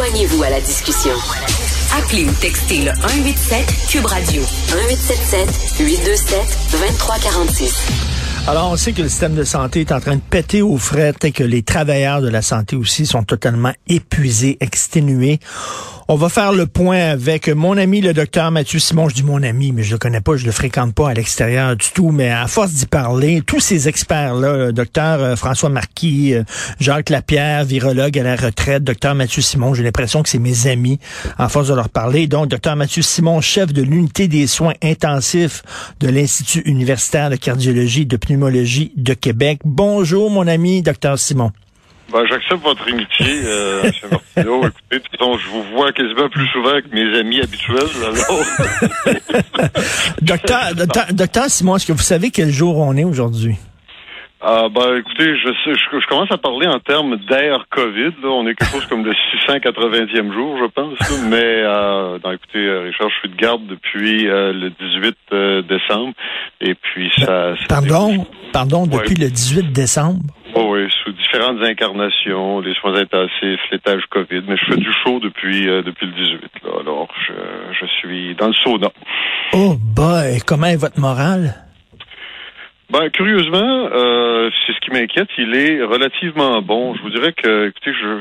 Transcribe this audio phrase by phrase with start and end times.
[0.00, 1.12] Joignez-vous à la discussion.
[1.94, 6.38] Appelez ou textez le 187 Cube Radio 1877 827
[6.72, 7.74] 2346.
[8.48, 11.12] Alors, on sait que le système de santé est en train de péter aux frais
[11.22, 15.38] et que les travailleurs de la santé aussi sont totalement épuisés, exténués.
[16.12, 19.08] On va faire le point avec mon ami, le docteur Mathieu Simon.
[19.08, 21.76] Je dis mon ami, mais je le connais pas, je le fréquente pas à l'extérieur
[21.76, 22.10] du tout.
[22.10, 26.42] Mais à force d'y parler, tous ces experts-là, le docteur euh, François Marquis, euh,
[26.80, 30.98] Jacques Lapierre, virologue à la retraite, docteur Mathieu Simon, j'ai l'impression que c'est mes amis
[31.38, 32.26] en force de leur parler.
[32.26, 35.62] Donc, docteur Mathieu Simon, chef de l'unité des soins intensifs
[36.00, 39.60] de l'Institut universitaire de cardiologie et de pneumologie de Québec.
[39.64, 41.52] Bonjour, mon ami, docteur Simon.
[42.12, 43.92] Ben, j'accepte votre amitié, euh, M.
[44.10, 44.60] Martineau.
[44.66, 47.78] Écoutez, de toute façon, je vous vois quasiment plus souvent que mes amis habituels.
[48.02, 48.44] Alors...
[50.22, 53.56] docteur, docteur, docteur Simon, est-ce que vous savez quel jour on est aujourd'hui?
[54.42, 58.12] Ah ben écoutez, je, sais, je, commence à parler en termes d'ère COVID.
[58.22, 58.28] Là.
[58.30, 60.98] On est quelque chose comme le 680e jour, je pense.
[61.28, 65.62] Mais euh, non, écoutez, euh, Richard, je suis de garde depuis euh, le 18 euh,
[65.62, 66.14] décembre.
[66.62, 67.52] Et puis ça.
[67.68, 70.20] Pardon, pardon, depuis le 18 décembre?
[70.54, 70.88] Oh oui,
[71.30, 76.12] différentes incarnations, les soins intensifs, l'étage COVID, mais je fais du chaud depuis depuis le
[76.12, 76.40] 18.
[76.64, 76.70] Là.
[76.80, 77.32] Alors je,
[77.80, 78.88] je suis dans le sauna.
[79.52, 81.54] Oh boy, comment est votre morale?
[82.90, 85.28] Ben, curieusement, euh, c'est ce qui m'inquiète.
[85.38, 86.96] Il est relativement bon.
[86.96, 88.20] Je vous dirais que, écoutez, je,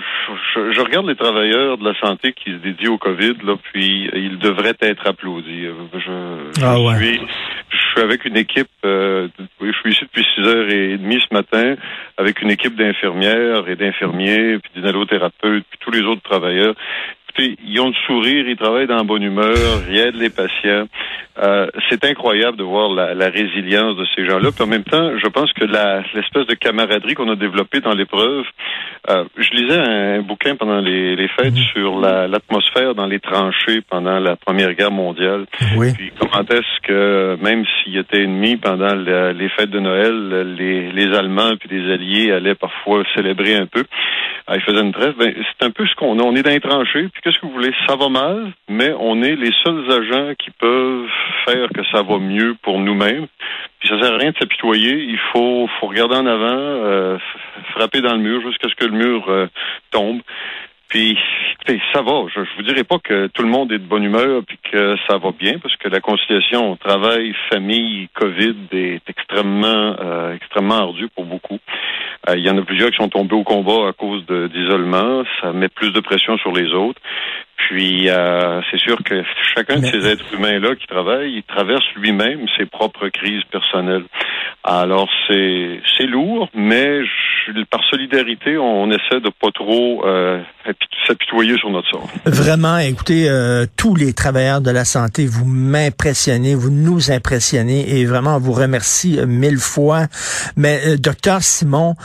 [0.54, 4.12] je, je, regarde les travailleurs de la santé qui se dédient au COVID, là, puis
[4.14, 5.66] ils devraient être applaudis.
[5.66, 6.98] Je, je ah ouais.
[6.98, 7.20] suis,
[7.90, 8.70] je suis avec une équipe.
[8.86, 9.28] Euh,
[9.62, 11.76] je suis ici depuis six heures et demie ce matin,
[12.18, 16.76] avec une équipe d'infirmières et d'infirmiers, puis d'inhalothérapeutes, puis tous les autres travailleurs
[17.40, 19.56] ils ont le sourire, ils travaillent dans la bonne humeur,
[19.90, 20.88] ils aident les patients.
[21.42, 24.50] Euh, c'est incroyable de voir la, la résilience de ces gens-là.
[24.52, 28.44] Puis en même temps, je pense que l'espèce de camaraderie qu'on a développée dans l'épreuve,
[29.10, 31.64] euh, je lisais un, bouquin pendant les, les fêtes mhm.
[31.74, 35.46] sur l'atmosphère dans les tranchées pendant la Première Guerre mondiale.
[35.78, 35.94] Oui.
[35.94, 41.16] Puis comment est-ce que même s'ils étaient ennemis pendant les fêtes de Noël, les, les
[41.16, 43.86] Allemands puis les Alliés allaient parfois célébrer un peu.
[44.52, 45.14] Ah, ils faisaient une trêve.
[45.18, 46.24] Ben, c'est un peu ce qu'on a.
[46.24, 47.08] On est dans les tranchées.
[47.14, 47.74] Puis qu'est-ce que vous voulez?
[47.88, 51.08] Ça va mal, mais on est les seuls agents qui peuvent
[51.46, 53.28] faire que ça va mieux pour nous-mêmes.
[53.80, 55.04] Puis ça sert à rien de s'apitoyer.
[55.04, 57.18] Il faut, faut regarder en avant, euh,
[57.72, 59.48] frapper dans le mur jusqu'à ce que le mur euh,
[59.92, 60.22] tombe.
[60.90, 61.18] Puis,
[61.94, 62.24] ça va.
[62.34, 64.96] Je, je vous dirais pas que tout le monde est de bonne humeur puis que
[65.08, 71.08] ça va bien, parce que la conciliation travail, famille, COVID est extrêmement, euh, extrêmement ardue
[71.16, 71.60] pour beaucoup.
[72.28, 75.24] Euh, il y en a plusieurs qui sont tombés au combat à cause d'isolement.
[75.42, 77.02] Ça met plus de pression sur les autres.
[77.68, 79.24] Puis, euh, c'est sûr que
[79.56, 84.06] chacun de ces êtres humains-là qui travaillent, il traverse lui-même ses propres crises personnelles.
[84.64, 87.02] Alors, c'est c'est lourd, mais
[87.70, 90.42] par solidarité, on essaie de pas trop euh,
[91.06, 92.08] s'apitoyer sur notre sort.
[92.26, 98.06] Vraiment, écoutez, euh, tous les travailleurs de la santé, vous m'impressionnez, vous nous impressionnez et
[98.06, 100.08] vraiment, on vous remercie mille fois.
[100.56, 101.96] Mais, docteur Simon,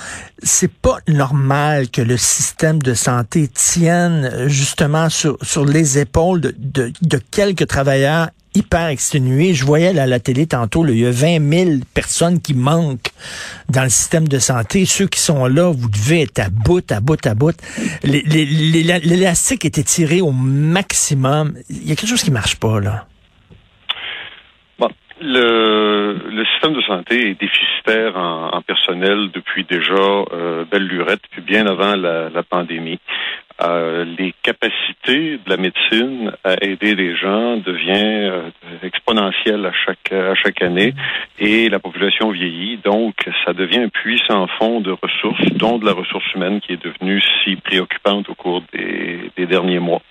[0.42, 6.52] c'est pas normal que le système de santé tienne justement sur sur les épaules de,
[6.58, 9.54] de, quelques travailleurs hyper exténués.
[9.54, 13.10] Je voyais à la télé tantôt, il y a 20 000 personnes qui manquent
[13.68, 14.84] dans le système de santé.
[14.84, 17.56] Ceux qui sont là, vous devez être à bout, à bout, à bout.
[18.02, 21.54] L'élastique était tiré au maximum.
[21.68, 23.06] Il y a quelque chose qui marche pas, là.
[24.78, 24.88] Bon,
[25.20, 31.42] le, le système de santé est déficitaire en, personnel depuis déjà euh, belle lurette, puis
[31.42, 32.98] bien avant la pandémie.
[33.62, 38.50] Euh, les capacités de la médecine à aider les gens devient euh,
[38.82, 40.92] exponentielle à chaque à chaque année
[41.38, 45.92] et la population vieillit donc ça devient un puissant fond de ressources dont de la
[45.92, 50.02] ressource humaine qui est devenue si préoccupante au cours des, des derniers mois.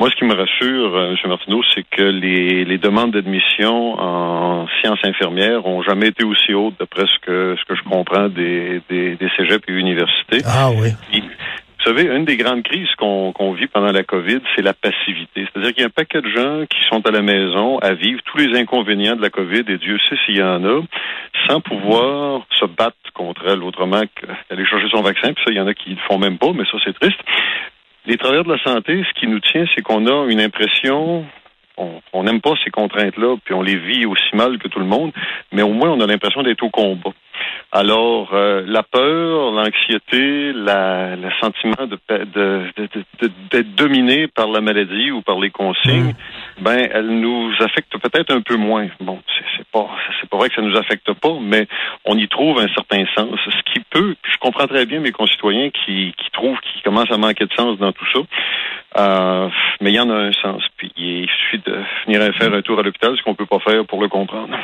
[0.00, 1.30] Moi, ce qui me rassure, euh, M.
[1.30, 6.74] Martineau, c'est que les, les demandes d'admission en sciences infirmières ont jamais été aussi hautes,
[6.80, 10.38] d'après ce que ce que je comprends des, des, des cégeps et universités.
[10.44, 11.22] Ah oui.
[11.84, 15.46] Vous savez, une des grandes crises qu'on vit pendant la COVID, c'est la passivité.
[15.46, 18.22] C'est-à-dire qu'il y a un paquet de gens qui sont à la maison à vivre
[18.24, 20.80] tous les inconvénients de la COVID, et Dieu sait s'il y en a,
[21.46, 25.34] sans pouvoir se battre contre elle autrement qu'aller chercher son vaccin.
[25.34, 26.98] Puis ça, il y en a qui ne le font même pas, mais ça, c'est
[26.98, 27.20] triste.
[28.06, 31.26] Les travailleurs de la santé, ce qui nous tient, c'est qu'on a une impression
[31.76, 35.12] on n'aime pas ces contraintes-là, puis on les vit aussi mal que tout le monde,
[35.52, 37.10] mais au moins on a l'impression d'être au combat.
[37.76, 41.98] Alors, euh, la peur, l'anxiété, la, le sentiment de
[43.50, 46.14] d'être dominé par la maladie ou par les consignes,
[46.60, 48.86] ben, elle nous affecte peut-être un peu moins.
[49.00, 49.20] Bon,
[49.56, 49.90] c'est pas
[50.20, 51.66] c'est pas vrai que ça nous affecte pas, mais
[52.04, 53.40] on y trouve un certain sens.
[53.44, 57.18] Ce qui peut, je comprends très bien mes concitoyens qui, qui trouvent qu'ils commencent à
[57.18, 58.20] manquer de sens dans tout ça.
[58.96, 59.48] Euh,
[59.80, 60.62] mais il y en a un sens.
[60.76, 61.76] Puis il suffit de
[62.06, 64.56] venir faire un tour à l'hôpital, ce qu'on peut pas faire pour le comprendre.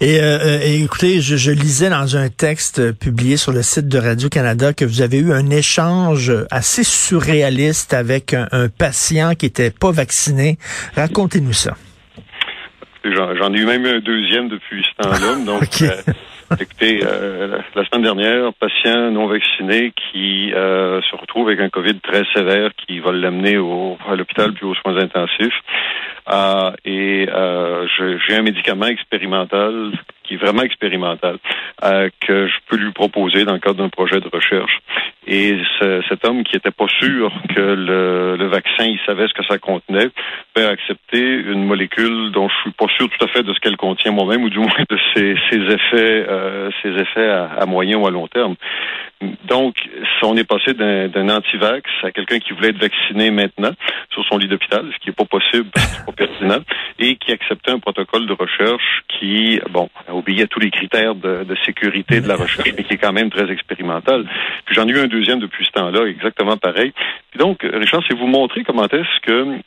[0.00, 4.28] Et, euh, écoutez, je, je, lisais dans un texte publié sur le site de Radio
[4.28, 9.70] Canada que vous avez eu un échange assez surréaliste avec un, un patient qui était
[9.70, 10.58] pas vacciné.
[10.96, 11.74] Racontez-nous ça.
[13.04, 15.36] J'en ai eu même un deuxième depuis ce temps-là.
[15.46, 16.12] Donc, euh,
[16.60, 22.00] écoutez, euh, la, semaine dernière, patient non vacciné qui euh, se retrouve avec un COVID
[22.00, 25.58] très sévère qui va l'amener au, à l'hôpital puis aux soins intensifs.
[26.84, 27.26] et
[28.26, 29.92] j'ai un médicament expérimental
[30.24, 31.38] qui est vraiment expérimental,
[32.20, 34.80] que je peux lui proposer dans le cadre d'un projet de recherche.
[35.26, 35.56] Et
[36.08, 40.08] cet homme qui était pas sûr que le, vaccin, il savait ce que ça contenait,
[40.54, 43.76] peut accepter une molécule dont je suis pas sûr tout à fait de ce qu'elle
[43.76, 48.06] contient moi-même, ou du moins de ses, effets, euh, ses effets à, à, moyen ou
[48.06, 48.54] à long terme.
[49.44, 49.76] Donc,
[50.22, 53.72] on est passé d'un anti-vax à quelqu'un qui voulait être vacciné maintenant
[54.10, 56.60] sur son lit d'hôpital, ce qui n'est pas possible, pas pertinent,
[56.98, 61.44] et qui acceptait un protocole de recherche qui, bon, obéit à tous les critères de,
[61.44, 64.24] de sécurité de la recherche, mais qui est quand même très expérimental.
[64.64, 66.92] Puis j'en ai eu un deuxième depuis ce temps-là, exactement pareil.
[67.30, 69.58] Puis donc, Richard, c'est vous montrer comment est-ce que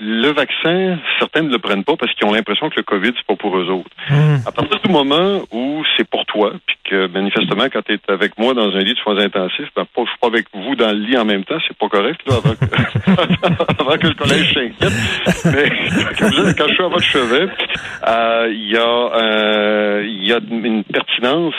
[0.00, 3.26] le vaccin, certains ne le prennent pas parce qu'ils ont l'impression que le COVID, c'est
[3.26, 3.90] pas pour eux autres.
[4.08, 4.36] Hmm.
[4.46, 8.38] À partir du moment où c'est pour toi, puis que manifestement, quand tu es avec
[8.38, 10.92] moi dans un lit de soins intensifs, ben, pas, je suis pas avec vous dans
[10.92, 14.54] le lit en même temps, c'est pas correct, là, avant, que, avant que le collège
[14.54, 15.44] s'inquiète.
[15.46, 15.70] Mais
[16.18, 17.48] quand, je suis à votre chevet,
[18.06, 21.54] euh, il y, a, euh, y a une pertinence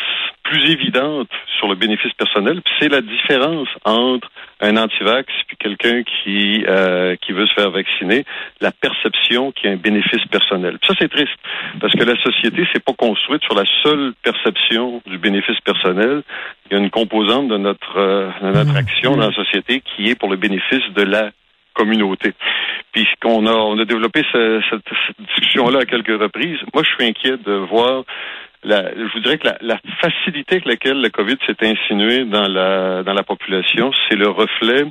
[0.49, 1.29] plus évidente
[1.59, 4.27] sur le bénéfice personnel, puis c'est la différence entre
[4.61, 8.25] un antivax puis quelqu'un qui euh, qui veut se faire vacciner,
[8.59, 10.77] la perception qui a un bénéfice personnel.
[10.87, 11.37] ça c'est triste
[11.79, 16.23] parce que la société s'est pas construite sur la seule perception du bénéfice personnel.
[16.65, 18.77] Il y a une composante de notre euh, de notre mmh.
[18.77, 21.29] action dans la société qui est pour le bénéfice de la
[21.73, 22.33] communauté.
[22.91, 26.59] Puis qu'on a on a développé cette, cette discussion là à quelques reprises.
[26.73, 28.03] Moi je suis inquiet de voir
[28.63, 32.47] la, je vous dirais que la, la, facilité avec laquelle le COVID s'est insinué dans
[32.47, 34.83] la dans la population, c'est le reflet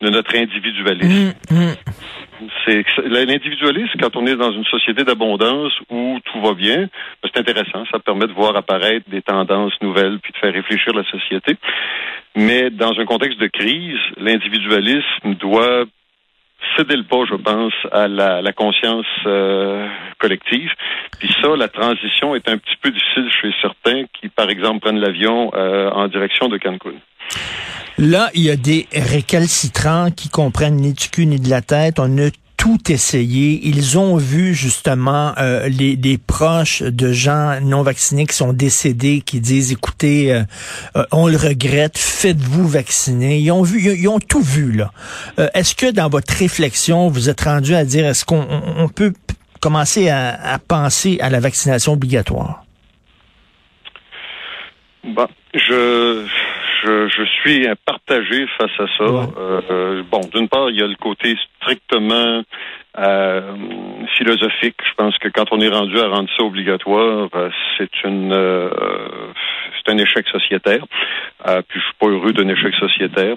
[0.00, 1.34] de notre individualisme.
[1.50, 1.74] Mmh, mmh.
[2.66, 6.88] C'est l'individualisme quand on est dans une société d'abondance où tout va bien,
[7.22, 10.92] ben, c'est intéressant, ça permet de voir apparaître des tendances nouvelles puis de faire réfléchir
[10.92, 11.56] la société.
[12.36, 15.84] Mais dans un contexte de crise, l'individualisme doit
[16.76, 19.86] céder le pas, je pense, à la, la conscience euh,
[20.18, 20.70] collective.
[21.18, 25.00] Puis ça, la transition est un petit peu difficile chez certains qui, par exemple, prennent
[25.00, 26.94] l'avion euh, en direction de Cancun.
[27.98, 31.98] Là, il y a des récalcitrants qui comprennent ni du cul ni de la tête.
[31.98, 32.28] On a
[32.66, 33.60] tout essayé.
[33.62, 39.22] Ils ont vu justement euh, les, des proches de gens non vaccinés qui sont décédés,
[39.24, 40.42] qui disent écoutez, euh,
[40.96, 43.38] euh, on le regrette, faites-vous vacciner.
[43.38, 44.90] Ils ont vu, ils, ont tout vu là.
[45.54, 48.44] est-ce que dans votre réflexion, vous êtes rendu à dire est-ce qu'on
[48.76, 49.12] on peut
[49.60, 52.64] commencer à, à penser à la vaccination obligatoire?
[55.04, 56.26] Bah, je
[56.86, 59.04] je, je suis partagé face à ça.
[59.04, 62.42] Euh, euh, bon, d'une part, il y a le côté strictement
[62.98, 63.40] euh,
[64.16, 64.76] philosophique.
[64.88, 67.28] Je pense que quand on est rendu à rendre ça obligatoire,
[67.76, 68.32] c'est une
[69.76, 70.84] c'est un échec sociétaire.
[71.44, 73.36] puis je suis pas heureux d'un échec sociétaire.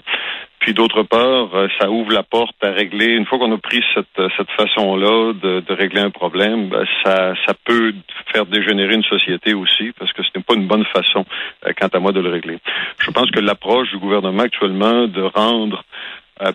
[0.60, 3.06] Puis d'autre part, euh, ça ouvre la porte à régler.
[3.08, 6.86] Une fois qu'on a pris cette, euh, cette façon-là de, de, régler un problème, ben,
[7.04, 7.94] ça, ça peut
[8.34, 11.26] faire dégénérer une société aussi, parce que ce n'est pas une bonne façon,
[11.66, 12.60] euh, quant à moi, de le régler.
[13.00, 15.84] Je pense que l'approche du gouvernement actuellement de rendre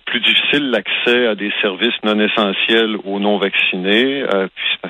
[0.05, 4.23] plus difficile l'accès à des services non essentiels aux non vaccinés.
[4.33, 4.47] Euh,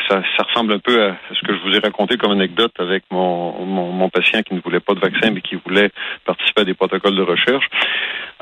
[0.07, 3.03] ça, ça, ressemble un peu à ce que je vous ai raconté comme anecdote avec
[3.11, 5.89] mon, mon, mon, patient qui ne voulait pas de vaccin mais qui voulait
[6.25, 7.65] participer à des protocoles de recherche.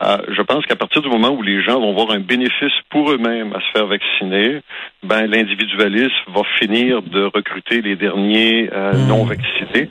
[0.01, 3.11] Euh, je pense qu'à partir du moment où les gens vont voir un bénéfice pour
[3.11, 4.61] eux-mêmes à se faire vacciner,
[5.03, 9.07] ben l'individualisme va finir de recruter les derniers hmm.
[9.07, 9.89] non vaccinés.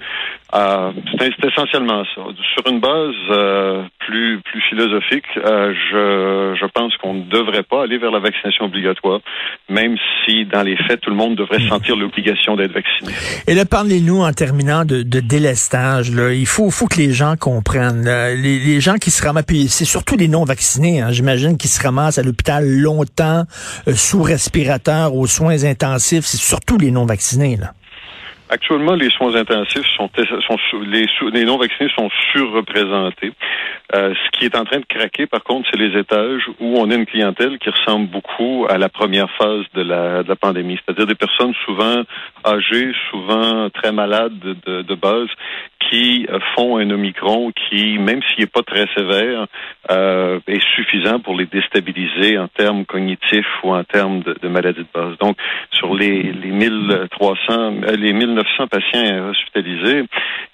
[1.18, 2.23] c'est essentiellement ça.
[2.54, 6.32] Sur une base plus plus philosophique, je
[6.62, 9.21] je pense qu'on ne devrait pas aller vers la vaccination obligatoire,
[9.68, 13.12] même si dans les faits, tout le monde devrait sentir l'obligation d'être vacciné.
[13.47, 16.11] Et là, parlez-nous en terminant de, délestage.
[16.14, 16.32] Là.
[16.32, 18.04] Il faut, faut que les gens comprennent.
[18.04, 19.44] Les, gens qui se ramassent,
[19.92, 23.44] surtout les non-vaccinés, hein, j'imagine, qui se ramassent à l'hôpital longtemps,
[23.88, 27.58] euh, sous respirateur, aux soins intensifs, c'est surtout les non-vaccinés.
[27.58, 27.75] Là.
[28.52, 30.11] Actuellement, les soins intensifs sont,
[30.47, 33.32] sont les, les non vaccinés sont surreprésentés.
[33.94, 36.90] Euh, ce qui est en train de craquer, par contre, c'est les étages où on
[36.90, 40.78] a une clientèle qui ressemble beaucoup à la première phase de la, de la pandémie,
[40.85, 42.02] c'est-à-dire des personnes souvent
[42.44, 45.28] âgées, souvent très malades de, de base,
[45.88, 49.47] qui euh, font un Omicron qui, même s'il n'est pas très sévère,
[49.90, 54.80] euh, est suffisant pour les déstabiliser en termes cognitifs ou en termes de, de maladie
[54.80, 55.16] de base.
[55.18, 55.37] Donc,
[55.71, 60.04] sur les, les 1300, euh, les 1900 patients hospitalisés,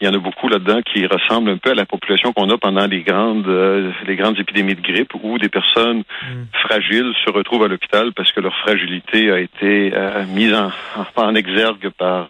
[0.00, 2.58] il y en a beaucoup là-dedans qui ressemblent un peu à la population qu'on a
[2.58, 6.44] pendant les grandes, euh, les grandes épidémies de grippe où des personnes mm.
[6.62, 9.92] fragiles se retrouvent à l'hôpital parce que leur fragilité a été
[10.34, 10.70] mise en,
[11.16, 12.28] en exergue par,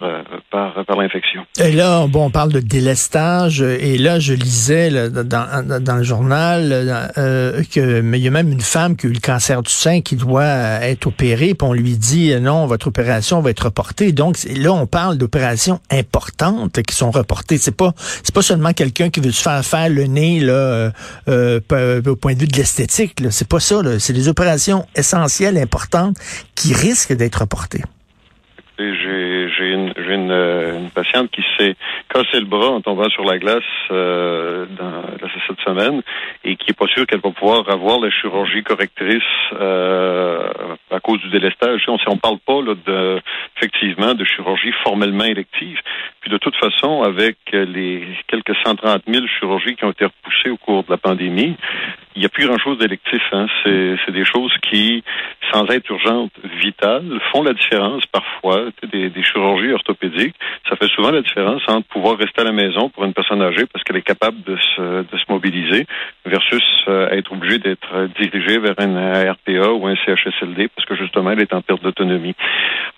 [0.50, 1.46] par, par l'infection.
[1.60, 3.62] Et là, bon, on parle de délai stage.
[3.62, 6.70] Et là, je lisais dans, dans, le journal
[7.16, 9.70] euh, que mais il y a même une femme qui a eu le cancer du
[9.70, 11.54] sein qui doit euh, être opérée.
[11.54, 14.12] Puis on lui dit euh, non, votre opération va être reportée.
[14.12, 17.58] Donc là, on parle d'opérations importantes qui sont reportées.
[17.58, 20.90] C'est pas c'est pas seulement quelqu'un qui veut se faire faire le nez là
[21.28, 23.22] au point de vue de l'esthétique.
[23.30, 23.76] C'est pas ça.
[23.98, 26.16] C'est des opérations essentielles, importantes,
[26.54, 27.82] qui risquent d'être reportées.
[28.78, 29.27] J'ai
[29.68, 31.74] une, une, une, patiente qui s'est
[32.12, 35.02] cassé le bras en tombant sur la glace euh, dans,
[35.46, 36.02] cette semaine
[36.44, 39.22] et qui est pas sûre qu'elle va pouvoir avoir la chirurgie correctrice
[39.54, 40.48] euh,
[40.90, 41.84] à cause du délestage.
[41.88, 43.20] On ne parle pas là, de,
[43.56, 45.78] effectivement de chirurgie formellement élective.
[46.20, 50.56] Puis de toute façon, avec les quelques 130 000 chirurgies qui ont été repoussées au
[50.56, 51.56] cours de la pandémie,
[52.18, 53.22] il n'y a plus grand-chose d'électif.
[53.30, 53.46] Hein.
[53.62, 55.04] C'est des choses qui,
[55.52, 58.66] sans être urgentes, vitales, font la différence parfois.
[58.92, 60.34] Des, des chirurgies orthopédiques,
[60.68, 63.66] ça fait souvent la différence entre pouvoir rester à la maison pour une personne âgée
[63.72, 65.86] parce qu'elle est capable de se, de se mobiliser
[66.26, 71.30] versus euh, être obligée d'être dirigée vers un RPA ou un CHSLD parce que justement,
[71.30, 72.34] elle est en perte d'autonomie.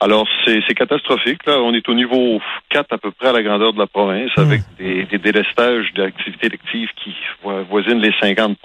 [0.01, 1.45] Alors, c'est catastrophique.
[1.47, 4.31] Là, on est au niveau 4 à peu près à la grandeur de la province
[4.39, 4.83] avec hmm.
[4.83, 8.57] des, des délestages d'activités électives qui voisinent les 50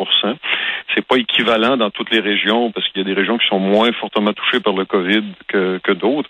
[0.94, 3.60] c'est pas équivalent dans toutes les régions parce qu'il y a des régions qui sont
[3.60, 6.30] moins fortement touchées par le COVID que, d'autres,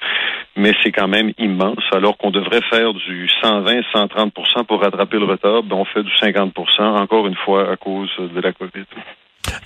[0.55, 1.83] mais c'est quand même immense.
[1.91, 6.11] Alors qu'on devrait faire du 120, 130% pour rattraper le retard, ben on fait du
[6.11, 8.85] 50% encore une fois à cause de la COVID.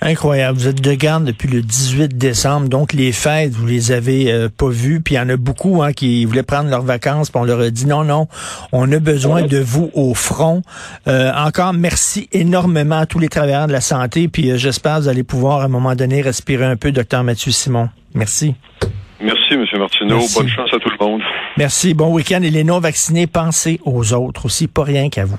[0.00, 0.58] Incroyable.
[0.58, 4.48] Vous êtes de garde depuis le 18 décembre, donc les fêtes, vous les avez euh,
[4.48, 5.00] pas vues.
[5.00, 7.60] Puis il y en a beaucoup hein, qui voulaient prendre leurs vacances, puis on leur
[7.60, 8.26] a dit non, non,
[8.72, 10.62] on a besoin de vous au front.
[11.06, 14.28] Euh, encore merci énormément à tous les travailleurs de la santé.
[14.28, 17.22] Puis euh, j'espère que vous allez pouvoir à un moment donné respirer un peu, docteur
[17.24, 17.88] Mathieu Simon.
[18.14, 18.54] Merci.
[19.22, 19.66] Merci, M.
[19.78, 20.20] Martineau.
[20.34, 21.20] Bonne chance à tout le monde.
[21.58, 21.92] Merci.
[21.92, 22.40] Bon week-end.
[22.42, 25.36] Et les non-vaccinés, pensez aux autres aussi, pas rien qu'à vous.